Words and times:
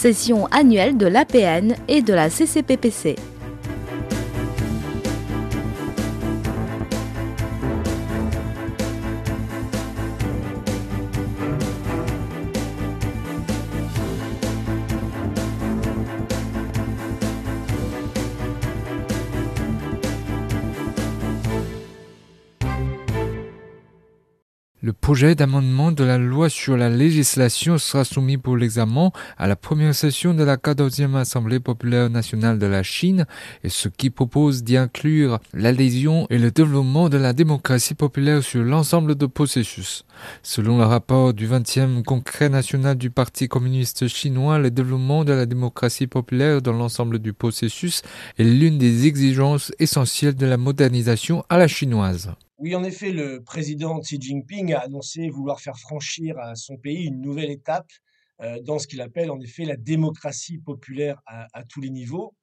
session 0.00 0.46
annuelle 0.46 0.96
de 0.96 1.06
l'APN 1.06 1.74
et 1.86 2.00
de 2.00 2.14
la 2.14 2.30
CCPPC. 2.30 3.16
Le 24.82 24.94
projet 24.94 25.34
d'amendement 25.34 25.92
de 25.92 26.04
la 26.04 26.16
loi 26.16 26.48
sur 26.48 26.74
la 26.74 26.88
législation 26.88 27.76
sera 27.76 28.02
soumis 28.02 28.38
pour 28.38 28.56
l'examen 28.56 29.10
à 29.36 29.46
la 29.46 29.54
première 29.54 29.94
session 29.94 30.32
de 30.32 30.42
la 30.42 30.56
14e 30.56 31.16
Assemblée 31.16 31.60
populaire 31.60 32.08
nationale 32.08 32.58
de 32.58 32.64
la 32.64 32.82
Chine 32.82 33.26
et 33.62 33.68
ce 33.68 33.90
qui 33.90 34.08
propose 34.08 34.64
d'y 34.64 34.78
inclure 34.78 35.38
l'adhésion 35.52 36.26
et 36.30 36.38
le 36.38 36.50
développement 36.50 37.10
de 37.10 37.18
la 37.18 37.34
démocratie 37.34 37.92
populaire 37.92 38.42
sur 38.42 38.62
l'ensemble 38.62 39.16
de 39.16 39.26
processus. 39.26 40.06
Selon 40.42 40.78
le 40.78 40.84
rapport 40.84 41.34
du 41.34 41.46
20e 41.46 42.02
Congrès 42.02 42.48
national 42.48 42.96
du 42.96 43.10
Parti 43.10 43.48
communiste 43.48 44.08
chinois, 44.08 44.58
le 44.58 44.70
développement 44.70 45.24
de 45.26 45.34
la 45.34 45.44
démocratie 45.44 46.06
populaire 46.06 46.62
dans 46.62 46.72
l'ensemble 46.72 47.18
du 47.18 47.34
processus 47.34 48.00
est 48.38 48.44
l'une 48.44 48.78
des 48.78 49.06
exigences 49.06 49.72
essentielles 49.78 50.36
de 50.36 50.46
la 50.46 50.56
modernisation 50.56 51.44
à 51.50 51.58
la 51.58 51.68
chinoise. 51.68 52.32
Oui, 52.60 52.74
en 52.74 52.84
effet, 52.84 53.10
le 53.10 53.42
président 53.42 54.00
Xi 54.00 54.20
Jinping 54.20 54.74
a 54.74 54.80
annoncé 54.80 55.30
vouloir 55.30 55.60
faire 55.60 55.78
franchir 55.78 56.38
à 56.38 56.54
son 56.56 56.76
pays 56.76 57.06
une 57.06 57.22
nouvelle 57.22 57.50
étape 57.50 57.90
euh, 58.42 58.60
dans 58.60 58.78
ce 58.78 58.86
qu'il 58.86 59.00
appelle 59.00 59.30
en 59.30 59.40
effet 59.40 59.64
la 59.64 59.76
démocratie 59.76 60.58
populaire 60.58 61.22
à, 61.24 61.64
tous 61.64 61.80
les 61.80 61.88
niveaux, 61.88 62.36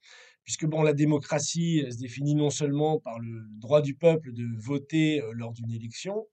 puisque 0.47 0.65
bon, 0.65 0.81
la 0.81 0.93
démocratie 0.93 1.85
se 1.91 1.97
définit 1.97 2.33
non 2.33 2.49
seulement 2.49 2.99
par 2.99 3.19
le 3.19 3.43
droit 3.59 3.83
du 3.83 3.93
peuple 3.93 4.33
de 4.33 4.47
voter 4.57 5.21
euh, 5.21 5.31
lors 5.33 5.53
d'une 5.53 5.71
élection, 5.71 6.25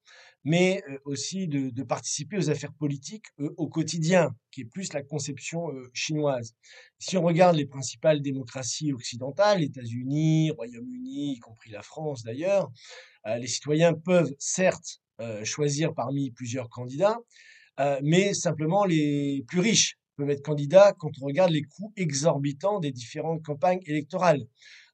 mais 0.44 0.82
euh, 0.88 0.98
aussi 1.04 1.48
de, 1.48 1.82
participer 1.82 2.38
aux 2.38 2.48
affaires 2.48 2.72
politiques 2.72 3.26
au 3.38 3.68
quotidien, 3.68 4.34
qui 4.50 4.62
est 4.62 4.64
plus 4.64 4.92
la 4.94 5.02
conception 5.02 5.68
chinoise. 5.92 6.54
Si 6.98 7.18
on 7.18 7.22
regarde 7.22 7.56
les 7.56 7.66
principales 7.66 8.22
démocraties 8.22 8.92
occidentales, 8.92 9.62
États-Unis, 9.62 10.50
Royaume-Uni, 10.52 11.34
y 11.34 11.38
compris 11.40 11.70
la 11.70 11.82
France 11.82 12.22
d'ailleurs, 12.22 12.70
euh, 13.26 13.36
les 13.36 13.46
citoyens 13.46 13.94
peuvent 13.94 14.34
certes 14.38 15.00
euh, 15.20 15.44
choisir 15.44 15.94
parmi 15.94 16.30
plusieurs 16.30 16.68
candidats, 16.68 17.18
euh, 17.80 17.98
mais 18.02 18.34
simplement 18.34 18.84
les 18.84 19.44
plus 19.46 19.60
riches 19.60 19.98
peuvent 20.16 20.30
être 20.30 20.42
candidats 20.42 20.92
quand 20.98 21.10
on 21.20 21.26
regarde 21.26 21.50
les 21.50 21.62
coûts 21.62 21.92
exorbitants 21.96 22.80
des 22.80 22.92
différentes 22.92 23.42
campagnes 23.42 23.80
électorales. 23.86 24.44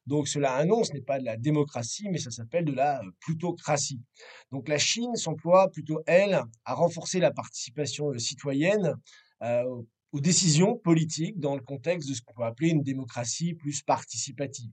Donc 0.07 0.27
cela 0.27 0.53
annonce, 0.53 0.87
ce 0.89 0.93
n'est 0.93 1.01
pas 1.01 1.19
de 1.19 1.25
la 1.25 1.37
démocratie, 1.37 2.09
mais 2.09 2.17
ça 2.17 2.31
s'appelle 2.31 2.65
de 2.65 2.73
la 2.73 3.01
plutocratie. 3.19 4.01
Donc 4.51 4.67
la 4.67 4.79
Chine 4.79 5.15
s'emploie 5.15 5.69
plutôt, 5.69 6.01
elle, 6.07 6.41
à 6.65 6.73
renforcer 6.73 7.19
la 7.19 7.31
participation 7.31 8.17
citoyenne 8.17 8.95
aux 10.11 10.19
décisions 10.19 10.75
politiques 10.75 11.39
dans 11.39 11.55
le 11.55 11.61
contexte 11.61 12.09
de 12.09 12.13
ce 12.13 12.21
qu'on 12.21 12.33
peut 12.33 12.43
appeler 12.43 12.69
une 12.69 12.83
démocratie 12.83 13.53
plus 13.53 13.81
participative. 13.83 14.71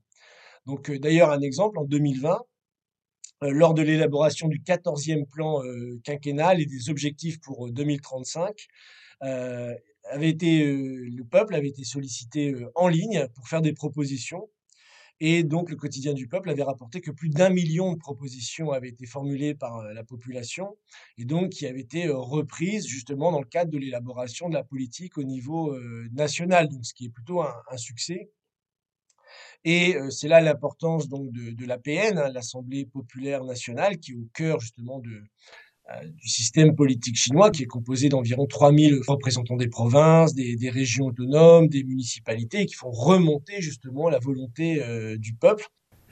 Donc 0.66 0.90
d'ailleurs, 0.90 1.30
un 1.30 1.40
exemple, 1.40 1.78
en 1.78 1.84
2020, 1.84 2.38
euh, 3.44 3.50
lors 3.52 3.72
de 3.74 3.82
l'élaboration 3.82 4.48
du 4.48 4.58
14e 4.58 5.26
plan 5.26 5.64
euh, 5.64 6.00
quinquennal 6.02 6.60
et 6.60 6.66
des 6.66 6.90
objectifs 6.90 7.40
pour 7.40 7.70
2035, 7.70 8.66
euh, 9.22 9.74
avait 10.10 10.30
été, 10.30 10.64
le 10.64 11.24
peuple 11.24 11.54
avait 11.54 11.68
été 11.68 11.84
sollicité 11.84 12.54
en 12.74 12.88
ligne 12.88 13.26
pour 13.34 13.48
faire 13.48 13.62
des 13.62 13.72
propositions. 13.72 14.48
Et 15.20 15.42
donc, 15.42 15.68
le 15.68 15.76
quotidien 15.76 16.12
du 16.12 16.28
peuple 16.28 16.48
avait 16.48 16.62
rapporté 16.62 17.00
que 17.00 17.10
plus 17.10 17.28
d'un 17.28 17.50
million 17.50 17.92
de 17.92 17.98
propositions 17.98 18.70
avaient 18.70 18.90
été 18.90 19.04
formulées 19.04 19.54
par 19.54 19.82
la 19.82 20.04
population 20.04 20.76
et 21.16 21.24
donc 21.24 21.50
qui 21.50 21.66
avaient 21.66 21.80
été 21.80 22.08
reprises 22.08 22.86
justement 22.86 23.32
dans 23.32 23.40
le 23.40 23.46
cadre 23.46 23.70
de 23.72 23.78
l'élaboration 23.78 24.48
de 24.48 24.54
la 24.54 24.62
politique 24.62 25.18
au 25.18 25.24
niveau 25.24 25.76
national, 26.12 26.68
donc 26.68 26.86
ce 26.86 26.94
qui 26.94 27.06
est 27.06 27.10
plutôt 27.10 27.42
un 27.42 27.76
succès. 27.76 28.30
Et 29.64 29.96
c'est 30.10 30.28
là 30.28 30.40
l'importance 30.40 31.08
donc 31.08 31.32
de, 31.32 31.66
l'APN, 31.66 32.18
hein, 32.18 32.28
l'Assemblée 32.30 32.86
populaire 32.86 33.44
nationale, 33.44 33.98
qui 33.98 34.12
est 34.12 34.14
au 34.14 34.28
cœur 34.32 34.60
justement 34.60 35.00
de, 35.00 35.22
du 36.14 36.28
système 36.28 36.74
politique 36.74 37.16
chinois, 37.16 37.50
qui 37.50 37.62
est 37.62 37.66
composé 37.66 38.08
d'environ 38.08 38.46
3000 38.46 39.00
représentants 39.06 39.56
des 39.56 39.68
provinces, 39.68 40.34
des, 40.34 40.56
des, 40.56 40.70
régions 40.70 41.06
autonomes, 41.06 41.68
des 41.68 41.84
municipalités, 41.84 42.66
qui 42.66 42.74
font 42.74 42.90
remonter 42.90 43.60
justement 43.62 44.08
la 44.08 44.18
volonté 44.18 44.82
du 45.18 45.34
peuple. 45.34 45.64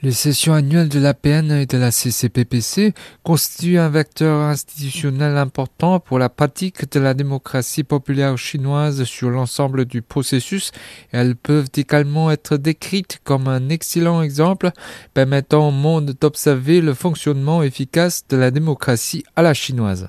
Les 0.03 0.13
sessions 0.13 0.53
annuelles 0.53 0.91
de 0.91 1.01
l'APN 1.01 1.51
et 1.53 1.65
de 1.65 1.79
la 1.79 1.91
CCPPC 1.91 2.93
constituent 3.23 3.79
un 3.79 3.89
vecteur 3.89 4.43
institutionnel 4.43 5.39
important 5.39 6.01
pour 6.01 6.19
la 6.19 6.29
pratique 6.29 6.93
de 6.93 7.01
la 7.01 7.15
démocratie 7.15 7.83
populaire 7.83 8.37
chinoise 8.37 9.05
sur 9.05 9.31
l'ensemble 9.31 9.87
du 9.87 10.03
processus 10.03 10.71
elles 11.13 11.35
peuvent 11.35 11.71
également 11.75 12.31
être 12.31 12.59
décrites 12.59 13.21
comme 13.25 13.49
un 13.49 13.71
excellent 13.71 14.21
exemple 14.21 14.71
permettant 15.15 15.69
au 15.69 15.73
monde 15.73 16.15
d'observer 16.21 16.83
le 16.83 16.93
fonctionnement 16.93 17.63
efficace 17.63 18.25
de 18.29 18.37
la 18.37 18.51
démocratie 18.51 19.25
à 19.35 19.41
la 19.41 19.55
chinoise. 19.55 20.09